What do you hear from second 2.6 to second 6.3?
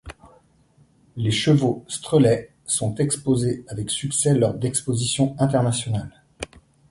sont exposés avec succès lors d'expositions internationales.